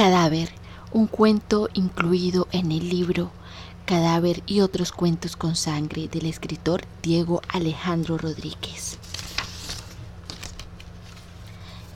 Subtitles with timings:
[0.00, 0.48] Cadáver,
[0.92, 3.30] un cuento incluido en el libro
[3.84, 8.96] Cadáver y otros cuentos con sangre del escritor Diego Alejandro Rodríguez.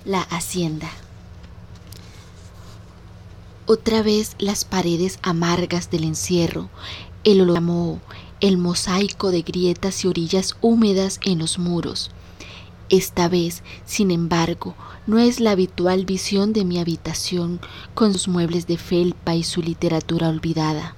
[0.05, 0.91] La hacienda.
[3.65, 6.69] Otra vez las paredes amargas del encierro,
[7.25, 8.03] el hologramo,
[8.43, 12.11] el mosaico de grietas y orillas húmedas en los muros.
[12.95, 14.77] Esta vez, sin embargo,
[15.09, 17.59] no es la habitual visión de mi habitación
[17.93, 20.95] con sus muebles de felpa y su literatura olvidada.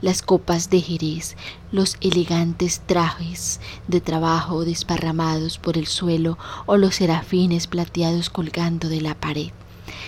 [0.00, 1.36] Las copas de Jerez,
[1.72, 3.58] los elegantes trajes
[3.88, 9.50] de trabajo desparramados por el suelo o los serafines plateados colgando de la pared,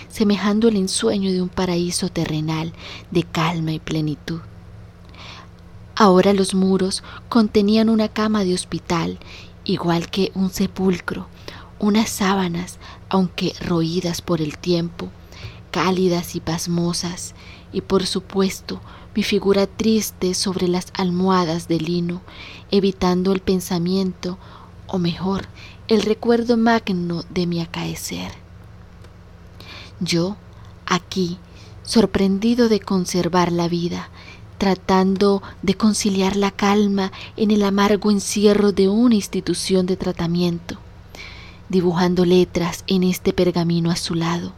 [0.07, 2.71] semejando el ensueño de un paraíso terrenal
[3.11, 4.39] de calma y plenitud.
[5.97, 9.19] Ahora los muros contenían una cama de hospital,
[9.69, 11.27] igual que un sepulcro,
[11.77, 15.09] unas sábanas, aunque roídas por el tiempo,
[15.69, 17.35] cálidas y pasmosas,
[17.71, 18.81] y por supuesto
[19.15, 22.21] mi figura triste sobre las almohadas de lino,
[22.71, 24.39] evitando el pensamiento,
[24.87, 25.47] o mejor,
[25.87, 28.31] el recuerdo magno de mi acaecer.
[29.99, 30.35] Yo,
[30.87, 31.37] aquí,
[31.83, 34.09] sorprendido de conservar la vida,
[34.59, 40.77] tratando de conciliar la calma en el amargo encierro de una institución de tratamiento,
[41.69, 44.51] dibujando letras en este pergamino azulado,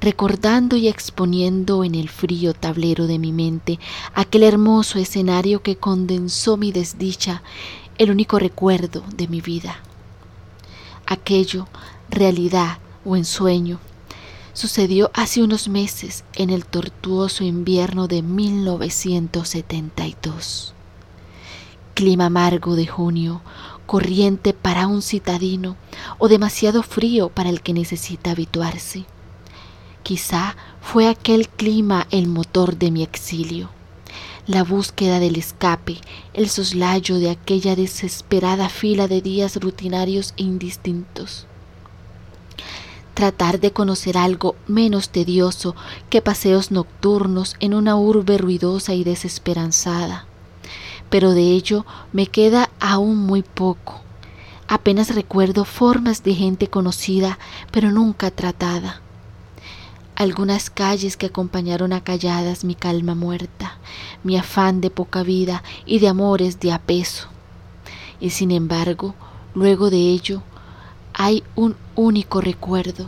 [0.00, 3.80] recordando y exponiendo en el frío tablero de mi mente
[4.14, 7.42] aquel hermoso escenario que condensó mi desdicha,
[7.96, 9.78] el único recuerdo de mi vida.
[11.06, 11.66] Aquello,
[12.10, 13.80] realidad o ensueño,
[14.60, 20.74] sucedió hace unos meses en el tortuoso invierno de 1972.
[21.94, 23.40] Clima amargo de junio,
[23.86, 25.78] corriente para un citadino
[26.18, 29.06] o demasiado frío para el que necesita habituarse.
[30.02, 33.70] Quizá fue aquel clima el motor de mi exilio,
[34.46, 35.96] la búsqueda del escape,
[36.34, 41.46] el soslayo de aquella desesperada fila de días rutinarios e indistintos
[43.20, 45.76] tratar de conocer algo menos tedioso
[46.08, 50.24] que paseos nocturnos en una urbe ruidosa y desesperanzada.
[51.10, 54.00] Pero de ello me queda aún muy poco.
[54.68, 57.38] Apenas recuerdo formas de gente conocida,
[57.70, 59.02] pero nunca tratada.
[60.16, 63.76] Algunas calles que acompañaron a calladas mi calma muerta,
[64.24, 67.28] mi afán de poca vida y de amores de apeso.
[68.18, 69.14] Y sin embargo,
[69.54, 70.42] luego de ello,
[71.22, 73.06] hay un único recuerdo,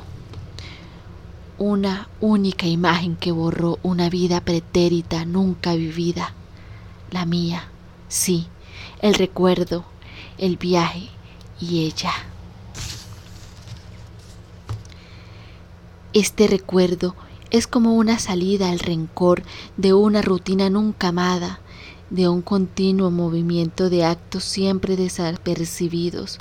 [1.57, 6.35] una única imagen que borró una vida pretérita nunca vivida,
[7.11, 7.71] la mía,
[8.09, 8.49] sí,
[9.01, 9.87] el recuerdo,
[10.37, 11.09] el viaje
[11.59, 12.13] y ella.
[16.13, 17.17] Este recuerdo
[17.51, 19.43] es como una salida al rencor
[19.79, 21.61] de una rutina nunca amada,
[22.11, 26.41] de un continuo movimiento de actos siempre desapercibidos,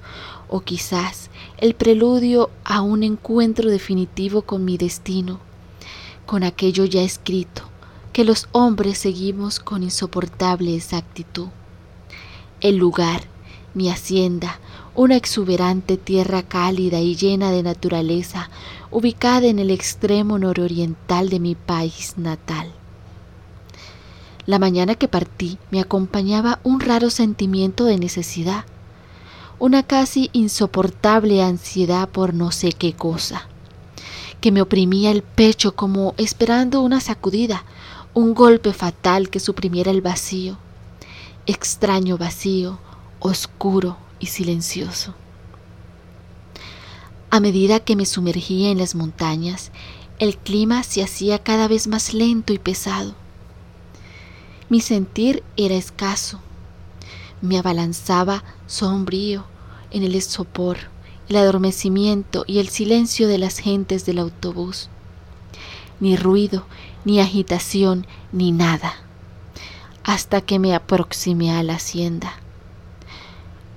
[0.49, 1.30] o quizás
[1.61, 5.39] el preludio a un encuentro definitivo con mi destino,
[6.25, 7.61] con aquello ya escrito,
[8.13, 11.49] que los hombres seguimos con insoportable exactitud.
[12.61, 13.21] El lugar,
[13.75, 14.59] mi hacienda,
[14.95, 18.49] una exuberante tierra cálida y llena de naturaleza,
[18.89, 22.71] ubicada en el extremo nororiental de mi país natal.
[24.47, 28.65] La mañana que partí me acompañaba un raro sentimiento de necesidad,
[29.61, 33.47] una casi insoportable ansiedad por no sé qué cosa,
[34.41, 37.63] que me oprimía el pecho como esperando una sacudida,
[38.15, 40.57] un golpe fatal que suprimiera el vacío,
[41.45, 42.79] extraño vacío,
[43.19, 45.13] oscuro y silencioso.
[47.29, 49.71] A medida que me sumergía en las montañas,
[50.17, 53.13] el clima se hacía cada vez más lento y pesado.
[54.69, 56.39] Mi sentir era escaso.
[57.41, 59.45] Me abalanzaba sombrío
[59.89, 60.77] en el sopor,
[61.27, 64.89] el adormecimiento y el silencio de las gentes del autobús.
[65.99, 66.65] Ni ruido,
[67.03, 68.93] ni agitación, ni nada.
[70.03, 72.33] Hasta que me aproximé a la hacienda.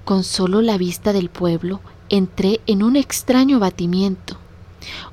[0.05, 4.37] Con solo la vista del pueblo entré en un extraño batimiento.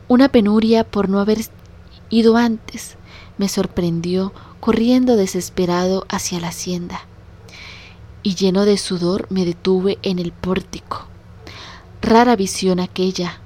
[0.09, 1.39] Una penuria por no haber
[2.09, 2.97] ido antes
[3.38, 7.06] me sorprendió corriendo desesperado hacia la hacienda.
[8.23, 11.06] Y lleno de sudor me detuve en el pórtico.
[12.01, 13.39] Rara visión aquella,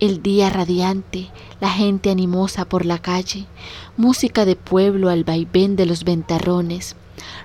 [0.00, 3.46] el día radiante, la gente animosa por la calle,
[3.96, 6.96] música de pueblo al vaivén de los ventarrones,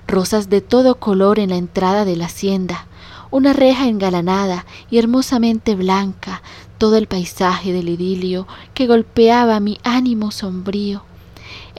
[0.07, 2.87] rosas de todo color en la entrada de la hacienda,
[3.31, 6.41] una reja engalanada y hermosamente blanca,
[6.77, 11.03] todo el paisaje del idilio que golpeaba mi ánimo sombrío,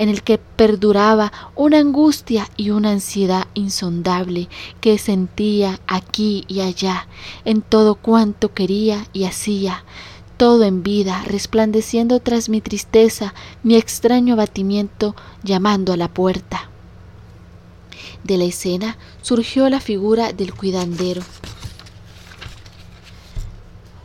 [0.00, 4.49] en el que perduraba una angustia y una ansiedad insondable
[4.81, 7.06] que sentía aquí y allá,
[7.44, 9.85] en todo cuanto quería y hacía,
[10.38, 16.70] todo en vida, resplandeciendo tras mi tristeza, mi extraño abatimiento, llamando a la puerta.
[18.25, 21.20] De la escena surgió la figura del cuidandero,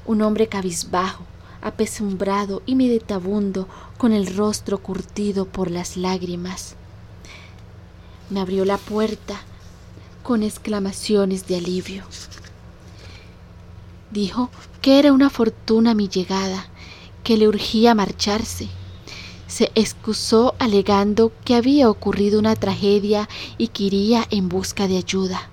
[0.06, 1.24] un hombre cabizbajo,
[1.66, 3.68] apesumbrado y meditabundo,
[3.98, 6.76] con el rostro curtido por las lágrimas.
[8.30, 9.42] Me abrió la puerta
[10.22, 12.04] con exclamaciones de alivio.
[14.12, 14.52] Dijo
[14.82, 16.68] que era una fortuna mi llegada,
[17.24, 18.70] que le urgía marcharse.
[19.48, 23.28] Se excusó alegando que había ocurrido una tragedia
[23.58, 25.50] y que iría en busca de ayuda.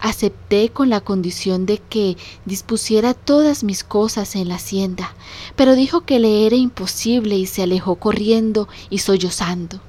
[0.00, 2.16] Acepté con la condición de que
[2.46, 5.14] dispusiera todas mis cosas en la hacienda,
[5.56, 9.80] pero dijo que le era imposible y se alejó corriendo y sollozando.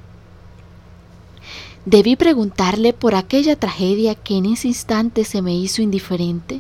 [1.85, 6.59] Debí preguntarle por aquella tragedia que en ese instante se me hizo indiferente.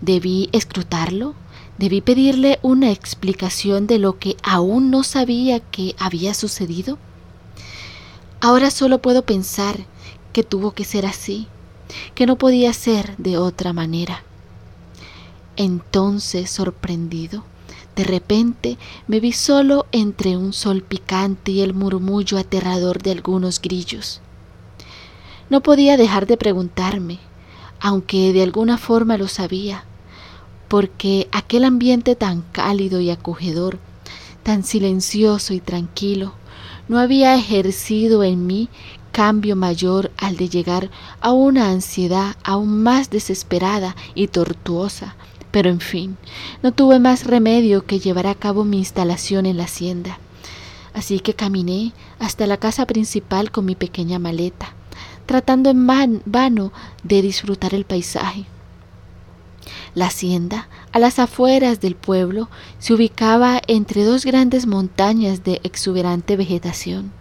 [0.00, 1.34] Debí escrutarlo.
[1.76, 6.98] Debí pedirle una explicación de lo que aún no sabía que había sucedido.
[8.40, 9.86] Ahora solo puedo pensar
[10.32, 11.48] que tuvo que ser así
[12.14, 14.22] que no podía ser de otra manera.
[15.56, 17.44] Entonces, sorprendido,
[17.96, 18.78] de repente
[19.08, 24.20] me vi solo entre un sol picante y el murmullo aterrador de algunos grillos.
[25.50, 27.18] No podía dejar de preguntarme,
[27.80, 29.84] aunque de alguna forma lo sabía,
[30.68, 33.78] porque aquel ambiente tan cálido y acogedor,
[34.44, 36.34] tan silencioso y tranquilo,
[36.88, 38.68] no había ejercido en mí
[39.12, 40.90] cambio mayor al de llegar
[41.20, 45.16] a una ansiedad aún más desesperada y tortuosa.
[45.50, 46.16] Pero en fin,
[46.62, 50.18] no tuve más remedio que llevar a cabo mi instalación en la hacienda.
[50.94, 54.74] Así que caminé hasta la casa principal con mi pequeña maleta,
[55.26, 56.72] tratando en vano
[57.02, 58.46] de disfrutar el paisaje.
[59.94, 62.48] La hacienda, a las afueras del pueblo,
[62.78, 67.12] se ubicaba entre dos grandes montañas de exuberante vegetación.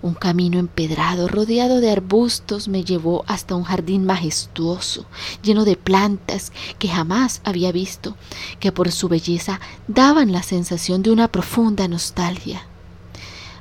[0.00, 5.06] Un camino empedrado, rodeado de arbustos, me llevó hasta un jardín majestuoso,
[5.42, 8.16] lleno de plantas que jamás había visto,
[8.60, 12.62] que por su belleza daban la sensación de una profunda nostalgia.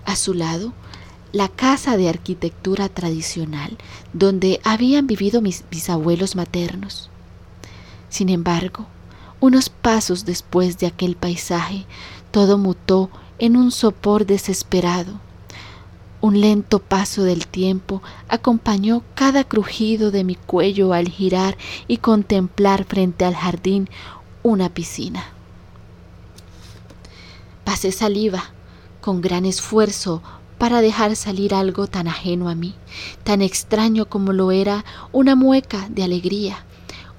[0.05, 0.73] A su lado,
[1.31, 3.75] la casa de arquitectura tradicional,
[4.13, 7.09] donde habían vivido mis bisabuelos maternos.
[8.09, 8.85] Sin embargo,
[9.39, 11.85] unos pasos después de aquel paisaje,
[12.29, 15.19] todo mutó en un sopor desesperado
[16.21, 22.85] un lento paso del tiempo acompañó cada crujido de mi cuello al girar y contemplar
[22.85, 23.89] frente al jardín
[24.43, 25.25] una piscina.
[27.63, 28.51] Pasé saliva
[29.01, 30.21] con gran esfuerzo
[30.57, 32.73] para dejar salir algo tan ajeno a mí,
[33.23, 36.65] tan extraño como lo era una mueca de alegría,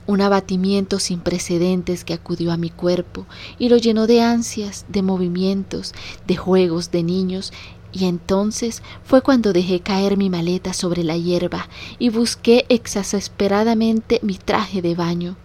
[0.06, 3.26] un abatimiento sin precedentes que acudió a mi cuerpo
[3.58, 5.94] y lo llenó de ansias, de movimientos,
[6.26, 7.52] de juegos de niños
[7.92, 11.68] y entonces fue cuando dejé caer mi maleta sobre la hierba
[11.98, 15.36] y busqué exasperadamente mi traje de baño.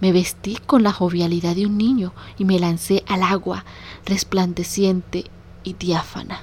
[0.00, 3.64] Me vestí con la jovialidad de un niño y me lancé al agua,
[4.04, 5.26] resplandeciente
[5.62, 6.42] y diáfana.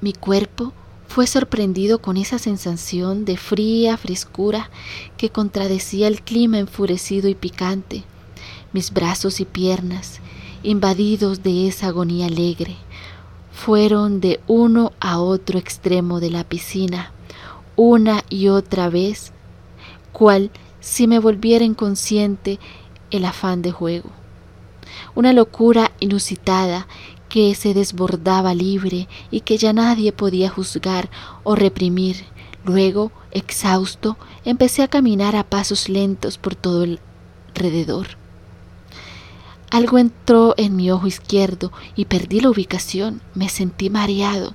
[0.00, 0.72] Mi cuerpo
[1.08, 4.70] fue sorprendido con esa sensación de fría frescura
[5.16, 8.04] que contradecía el clima enfurecido y picante.
[8.72, 10.20] Mis brazos y piernas,
[10.62, 12.76] invadidos de esa agonía alegre,
[13.52, 17.12] fueron de uno a otro extremo de la piscina,
[17.76, 19.32] una y otra vez,
[20.12, 20.50] cual
[20.80, 22.58] si me volviera inconsciente
[23.10, 24.10] el afán de juego.
[25.14, 26.86] Una locura inusitada
[27.28, 31.08] que se desbordaba libre y que ya nadie podía juzgar
[31.44, 32.24] o reprimir.
[32.64, 37.00] Luego, exhausto, empecé a caminar a pasos lentos por todo el
[37.48, 38.21] alrededor.
[39.72, 43.22] Algo entró en mi ojo izquierdo y perdí la ubicación.
[43.34, 44.52] Me sentí mareado.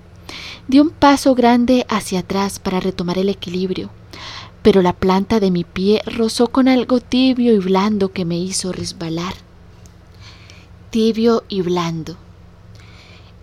[0.68, 3.90] Di un paso grande hacia atrás para retomar el equilibrio,
[4.62, 8.72] pero la planta de mi pie rozó con algo tibio y blando que me hizo
[8.72, 9.34] resbalar.
[10.92, 12.16] Tibio y blando.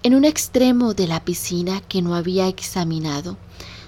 [0.04, 3.36] En un extremo de la piscina que no había examinado,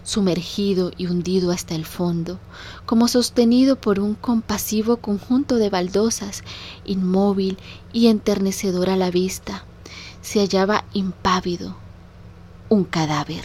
[0.07, 2.39] sumergido y hundido hasta el fondo,
[2.87, 6.45] como sostenido por un compasivo conjunto de baldosas,
[6.85, 7.59] inmóvil
[7.93, 9.65] y enternecedor a la vista,
[10.23, 11.77] se hallaba impávido
[12.69, 13.43] un cadáver.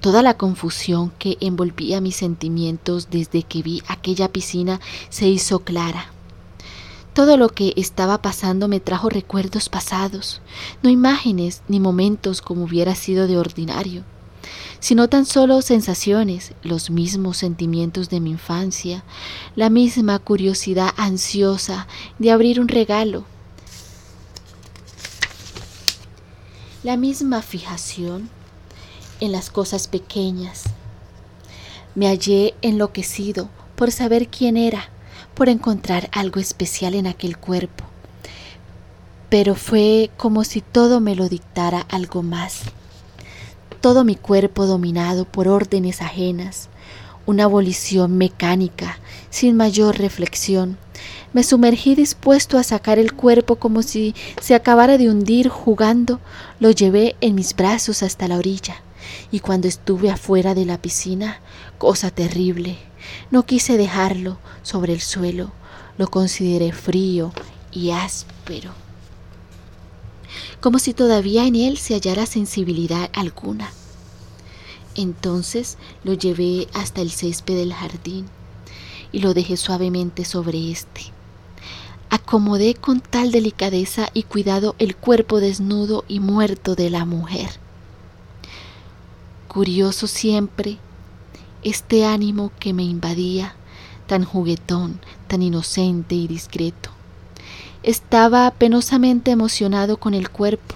[0.00, 6.12] Toda la confusión que envolvía mis sentimientos desde que vi aquella piscina se hizo clara.
[7.14, 10.40] Todo lo que estaba pasando me trajo recuerdos pasados,
[10.82, 14.04] no imágenes ni momentos como hubiera sido de ordinario,
[14.84, 19.02] sino tan solo sensaciones, los mismos sentimientos de mi infancia,
[19.56, 21.88] la misma curiosidad ansiosa
[22.18, 23.24] de abrir un regalo,
[26.82, 28.28] la misma fijación
[29.20, 30.64] en las cosas pequeñas.
[31.94, 34.90] Me hallé enloquecido por saber quién era
[35.32, 37.84] por encontrar algo especial en aquel cuerpo,
[39.30, 42.64] pero fue como si todo me lo dictara algo más.
[43.84, 46.70] Todo mi cuerpo dominado por órdenes ajenas,
[47.26, 48.98] una abolición mecánica,
[49.28, 50.78] sin mayor reflexión.
[51.34, 56.18] Me sumergí dispuesto a sacar el cuerpo como si se acabara de hundir jugando,
[56.60, 58.76] lo llevé en mis brazos hasta la orilla,
[59.30, 61.40] y cuando estuve afuera de la piscina,
[61.76, 62.78] cosa terrible,
[63.30, 65.52] no quise dejarlo sobre el suelo,
[65.98, 67.34] lo consideré frío
[67.70, 68.72] y áspero,
[70.60, 73.70] como si todavía en él se hallara sensibilidad alguna.
[74.94, 78.26] Entonces lo llevé hasta el césped del jardín
[79.12, 81.02] y lo dejé suavemente sobre éste.
[82.10, 87.50] Acomodé con tal delicadeza y cuidado el cuerpo desnudo y muerto de la mujer.
[89.48, 90.78] Curioso siempre
[91.64, 93.56] este ánimo que me invadía,
[94.06, 96.90] tan juguetón, tan inocente y discreto.
[97.84, 100.74] Estaba penosamente emocionado con el cuerpo.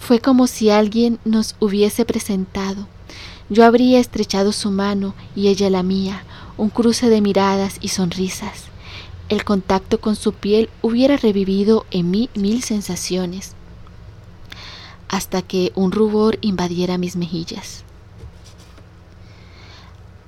[0.00, 2.88] Fue como si alguien nos hubiese presentado.
[3.48, 6.24] Yo habría estrechado su mano y ella la mía,
[6.56, 8.64] un cruce de miradas y sonrisas.
[9.28, 13.52] El contacto con su piel hubiera revivido en mí mil sensaciones,
[15.08, 17.84] hasta que un rubor invadiera mis mejillas.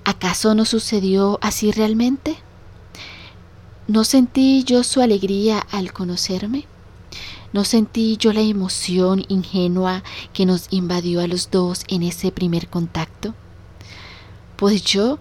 [0.05, 2.44] ¿Acaso no sucedió así realmente?
[3.87, 6.65] ¿No sentí yo su alegría al conocerme?
[7.53, 12.69] ¿No sentí yo la emoción ingenua que nos invadió a los dos en ese primer
[12.69, 13.35] contacto?
[14.57, 15.19] Pues yo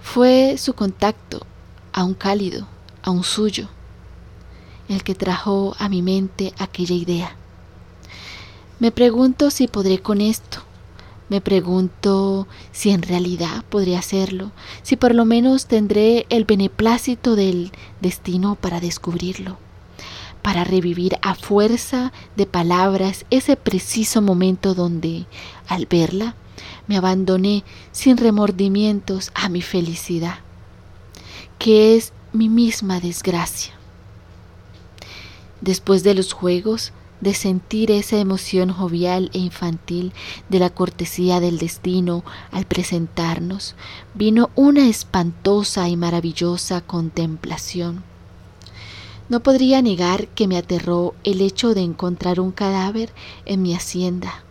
[0.00, 1.46] fue su contacto,
[1.92, 2.66] aún cálido,
[3.02, 3.68] aún suyo,
[4.88, 7.36] el que trajo a mi mente aquella idea.
[8.78, 10.62] Me pregunto si podré con esto,
[11.30, 14.50] me pregunto si en realidad podría hacerlo,
[14.82, 17.70] si por lo menos tendré el beneplácito del
[18.00, 19.56] destino para descubrirlo,
[20.42, 25.26] para revivir a fuerza de palabras ese preciso momento donde,
[25.68, 26.34] al verla,
[26.88, 30.40] me abandoné sin remordimientos a mi felicidad,
[31.60, 33.72] que es mi misma desgracia.
[35.60, 40.12] Después de los juegos, de sentir esa emoción jovial e infantil
[40.48, 43.74] de la cortesía del destino al presentarnos,
[44.14, 48.02] vino una espantosa y maravillosa contemplación.
[49.28, 53.10] No podría negar que me aterró el hecho de encontrar un cadáver
[53.46, 54.44] en mi hacienda.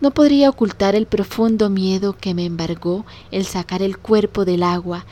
[0.00, 5.04] No podría ocultar el profundo miedo que me embargó el sacar el cuerpo del agua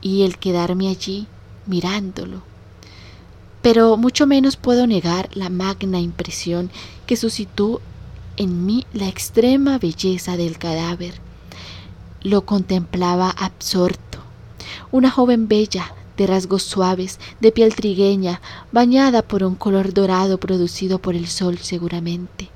[0.00, 1.26] y el quedarme allí
[1.66, 2.51] mirándolo
[3.62, 6.70] pero mucho menos puedo negar la magna impresión
[7.06, 7.80] que suscitó
[8.36, 11.14] en mí la extrema belleza del cadáver.
[12.22, 14.18] Lo contemplaba absorto.
[14.90, 18.40] Una joven bella, de rasgos suaves, de piel trigueña,
[18.72, 22.50] bañada por un color dorado producido por el sol seguramente.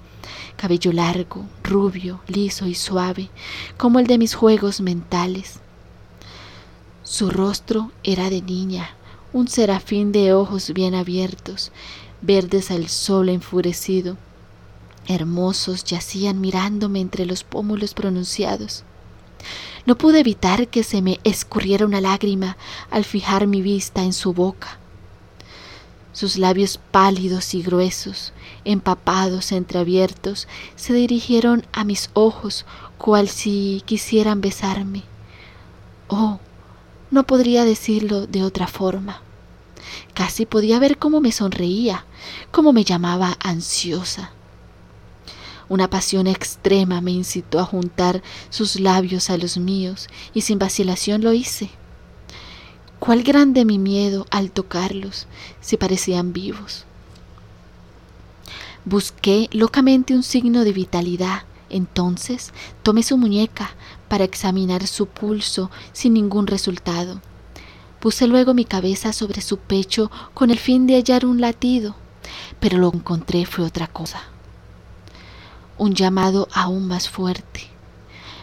[0.56, 3.30] Cabello largo, rubio, liso y suave,
[3.76, 5.60] como el de mis juegos mentales.
[7.02, 8.95] Su rostro era de niña,
[9.36, 11.70] un serafín de ojos bien abiertos,
[12.22, 14.16] verdes al sol enfurecido,
[15.08, 18.82] hermosos yacían mirándome entre los pómulos pronunciados.
[19.84, 22.56] No pude evitar que se me escurriera una lágrima
[22.90, 24.78] al fijar mi vista en su boca.
[26.14, 28.32] Sus labios pálidos y gruesos,
[28.64, 32.64] empapados, entreabiertos, se dirigieron a mis ojos
[32.96, 35.02] cual si quisieran besarme.
[36.08, 36.38] Oh,
[37.10, 39.25] no podría decirlo de otra forma.
[40.14, 42.04] Casi podía ver cómo me sonreía,
[42.50, 44.32] cómo me llamaba ansiosa.
[45.68, 51.22] Una pasión extrema me incitó a juntar sus labios a los míos y sin vacilación
[51.22, 51.70] lo hice.
[53.00, 55.26] Cuál grande mi miedo al tocarlos,
[55.60, 56.84] si parecían vivos.
[58.84, 62.52] Busqué locamente un signo de vitalidad, entonces
[62.84, 63.74] tomé su muñeca
[64.08, 67.20] para examinar su pulso sin ningún resultado.
[68.06, 71.96] Puse luego mi cabeza sobre su pecho con el fin de hallar un latido,
[72.60, 74.22] pero lo encontré fue otra cosa.
[75.76, 77.62] Un llamado aún más fuerte.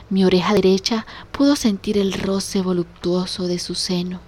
[0.10, 4.20] Mi oreja derecha pudo sentir el roce voluptuoso de su seno.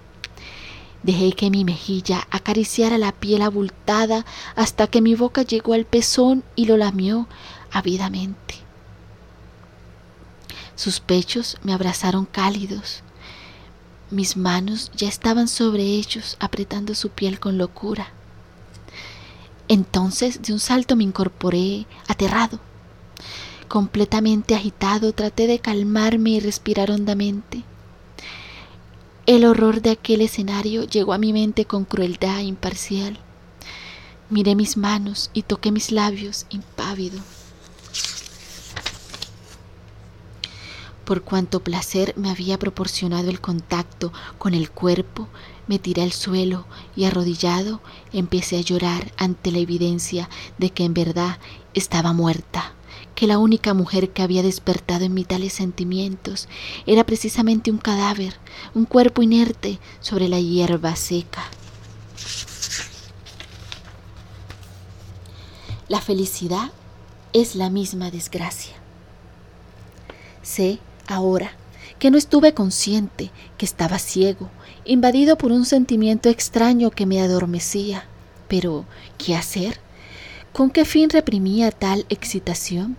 [1.02, 4.24] Dejé que mi mejilla acariciara la piel abultada
[4.54, 7.28] hasta que mi boca llegó al pezón y lo lamió
[7.70, 8.54] ávidamente.
[10.76, 13.02] Sus pechos me abrazaron cálidos.
[14.10, 18.08] Mis manos ya estaban sobre ellos, apretando su piel con locura.
[19.68, 22.60] Entonces de un salto me incorporé, aterrado.
[23.66, 27.64] Completamente agitado, traté de calmarme y respirar hondamente.
[29.26, 33.18] El horror de aquel escenario llegó a mi mente con crueldad imparcial.
[34.30, 37.18] Miré mis manos y toqué mis labios, impávido.
[41.06, 45.28] Por cuanto placer me había proporcionado el contacto con el cuerpo,
[45.68, 47.80] me tiré al suelo y arrodillado
[48.12, 51.38] empecé a llorar ante la evidencia de que en verdad
[51.74, 52.72] estaba muerta,
[53.14, 56.48] que la única mujer que había despertado en mí tales sentimientos
[56.86, 58.34] era precisamente un cadáver,
[58.74, 61.44] un cuerpo inerte sobre la hierba seca.
[65.86, 66.72] La felicidad
[67.32, 68.74] es la misma desgracia.
[70.42, 71.52] Sé ahora
[71.98, 74.50] que no estuve consciente, que estaba ciego,
[74.84, 78.04] invadido por un sentimiento extraño que me adormecía.
[78.48, 78.84] Pero,
[79.18, 79.80] ¿qué hacer?
[80.52, 82.96] ¿Con qué fin reprimía tal excitación?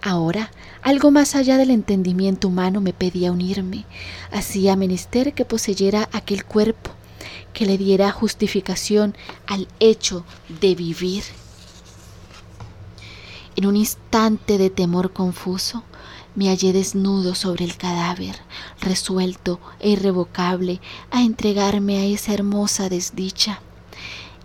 [0.00, 0.50] Ahora,
[0.82, 3.84] algo más allá del entendimiento humano me pedía unirme.
[4.30, 6.92] Hacía menester que poseyera aquel cuerpo,
[7.52, 10.24] que le diera justificación al hecho
[10.60, 11.24] de vivir.
[13.56, 15.82] En un instante de temor confuso,
[16.38, 18.36] me hallé desnudo sobre el cadáver,
[18.80, 20.80] resuelto e irrevocable
[21.10, 23.60] a entregarme a esa hermosa desdicha.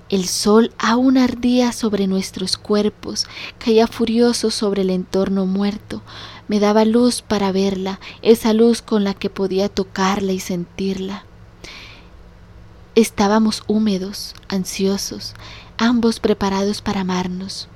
[0.09, 3.27] El sol aún ardía sobre nuestros cuerpos,
[3.59, 6.01] caía furioso sobre el entorno muerto,
[6.47, 11.25] me daba luz para verla, esa luz con la que podía tocarla y sentirla.
[12.95, 15.35] Estábamos húmedos, ansiosos,
[15.77, 17.67] ambos preparados para amarnos.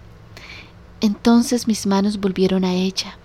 [1.01, 3.19] Entonces mis manos volvieron a ella,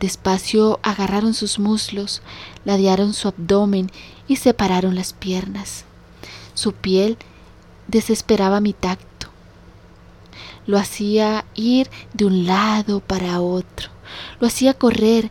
[0.00, 2.22] Despacio agarraron sus muslos,
[2.64, 3.90] ladearon su abdomen
[4.28, 5.84] y separaron las piernas.
[6.54, 7.16] Su piel
[7.88, 9.28] desesperaba mi tacto.
[10.66, 13.90] Lo hacía ir de un lado para otro.
[14.40, 15.30] Lo hacía correr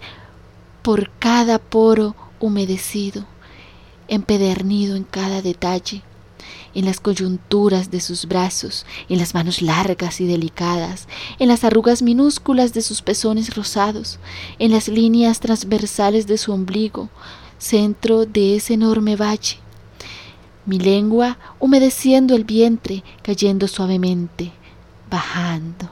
[0.82, 3.26] por cada poro humedecido,
[4.08, 6.04] empedernido en cada detalle
[6.76, 11.08] en las coyunturas de sus brazos, en las manos largas y delicadas,
[11.40, 14.20] en las arrugas minúsculas de sus pezones rosados,
[14.60, 17.10] en las líneas transversales de su ombligo,
[17.58, 19.58] centro de ese enorme valle.
[20.66, 24.52] Mi lengua humedeciendo el vientre, cayendo suavemente,
[25.10, 25.90] bajando.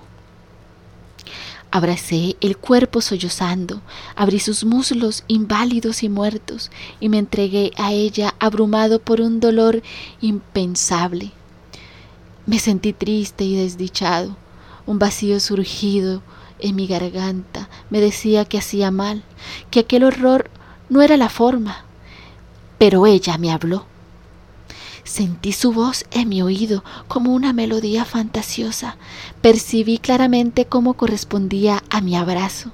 [1.75, 3.81] Abracé el cuerpo sollozando,
[4.15, 9.81] abrí sus muslos inválidos y muertos y me entregué a ella abrumado por un dolor
[10.21, 11.31] impensable.
[12.45, 14.37] Me sentí triste y desdichado.
[14.85, 16.21] Un vacío surgido
[16.59, 19.23] en mi garganta me decía que hacía mal,
[19.71, 20.51] que aquel horror
[20.89, 21.85] no era la forma.
[22.77, 23.87] Pero ella me habló.
[25.03, 28.95] Sentí su voz en mi oído como una melodía fantasiosa.
[29.41, 32.71] Percibí claramente cómo correspondía a mi abrazo.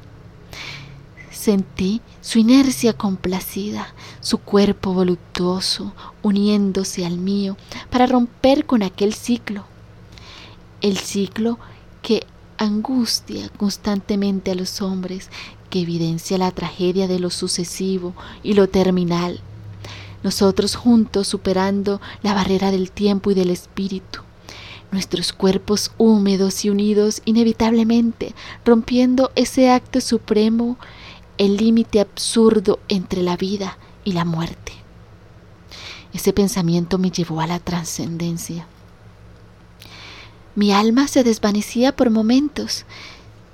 [1.31, 7.57] Sentí su inercia complacida, su cuerpo voluptuoso uniéndose al mío
[7.89, 9.63] para romper con aquel ciclo.
[10.81, 11.57] El ciclo
[12.03, 15.29] que angustia constantemente a los hombres,
[15.69, 18.13] que evidencia la tragedia de lo sucesivo
[18.43, 19.41] y lo terminal
[20.23, 24.21] nosotros juntos superando la barrera del tiempo y del espíritu,
[24.91, 28.33] nuestros cuerpos húmedos y unidos inevitablemente,
[28.65, 30.77] rompiendo ese acto supremo,
[31.37, 34.73] el límite absurdo entre la vida y la muerte.
[36.13, 38.67] Ese pensamiento me llevó a la trascendencia.
[40.55, 42.85] Mi alma se desvanecía por momentos,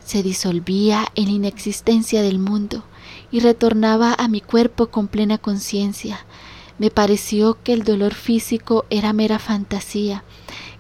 [0.04, 2.84] se disolvía en la inexistencia del mundo
[3.32, 6.26] y retornaba a mi cuerpo con plena conciencia,
[6.78, 10.24] me pareció que el dolor físico era mera fantasía,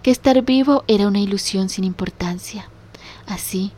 [0.03, 2.69] que estar vivo era una ilusión sin importancia.
[3.27, 3.71] Así,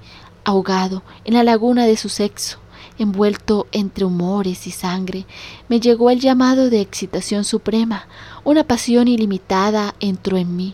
[0.44, 2.60] ahogado en la laguna de su sexo,
[2.98, 5.26] envuelto entre humores y sangre,
[5.70, 8.08] me llegó el llamado de excitación suprema,
[8.44, 10.74] una pasión ilimitada entró en mí,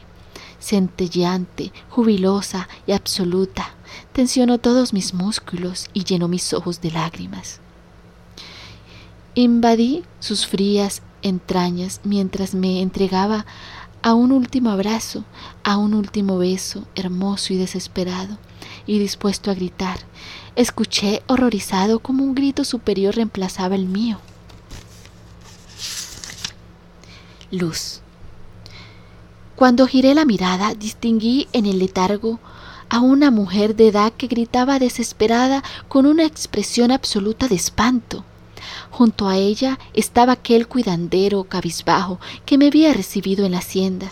[0.60, 3.76] centelleante, jubilosa y absoluta,
[4.14, 7.60] tensionó todos mis músculos y llenó mis ojos de lágrimas.
[9.36, 13.46] Invadí sus frías entrañas mientras me entregaba
[14.04, 15.24] a un último abrazo,
[15.64, 18.38] a un último beso, hermoso y desesperado,
[18.86, 20.00] y dispuesto a gritar.
[20.56, 24.20] Escuché horrorizado como un grito superior reemplazaba el mío.
[27.50, 28.02] Luz.
[29.56, 32.40] Cuando giré la mirada, distinguí en el letargo
[32.90, 38.26] a una mujer de edad que gritaba desesperada con una expresión absoluta de espanto.
[38.92, 44.10] Junto a ella estaba aquel cuidandero cabizbajo que me había recibido en la hacienda.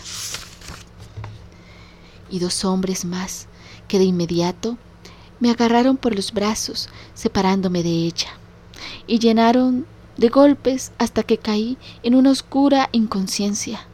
[2.30, 3.46] Y dos hombres más
[3.88, 4.78] que de inmediato
[5.40, 8.28] me agarraron por los brazos, separándome de ella,
[9.06, 9.86] y llenaron
[10.16, 13.86] de golpes hasta que caí en una oscura inconsciencia.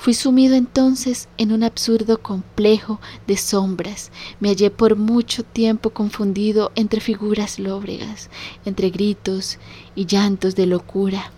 [0.00, 4.10] Fui sumido entonces en un absurdo complejo de sombras.
[4.40, 8.30] Me hallé por mucho tiempo confundido entre figuras lóbregas,
[8.64, 9.58] entre gritos
[9.94, 11.32] y llantos de locura.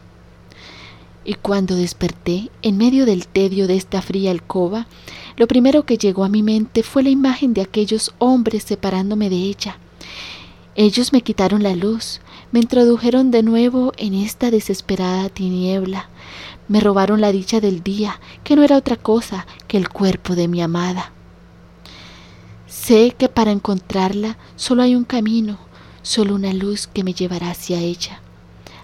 [1.24, 4.86] Y cuando desperté, en medio del tedio de esta fría alcoba,
[5.36, 9.38] lo primero que llegó a mi mente fue la imagen de aquellos hombres separándome de
[9.38, 9.78] ella.
[10.76, 12.20] Ellos me quitaron la luz,
[12.52, 16.08] me introdujeron de nuevo en esta desesperada tiniebla,
[16.68, 20.48] me robaron la dicha del día, que no era otra cosa que el cuerpo de
[20.48, 21.12] mi amada.
[22.66, 25.58] Sé que para encontrarla solo hay un camino,
[26.02, 28.20] solo una luz que me llevará hacia ella.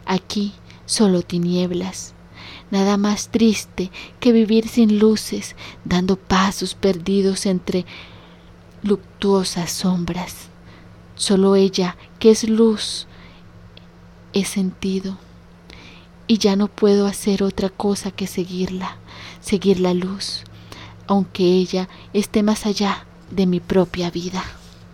[0.06, 0.52] Aquí
[0.86, 2.14] solo tinieblas.
[2.70, 7.86] Nada más triste que vivir sin luces, dando pasos perdidos entre
[8.82, 10.48] luctuosas sombras.
[11.14, 13.07] Solo ella, que es luz,
[14.40, 15.16] es sentido
[16.26, 18.96] y ya no puedo hacer otra cosa que seguirla,
[19.40, 20.42] seguir la luz,
[21.06, 24.44] aunque ella esté más allá de mi propia vida.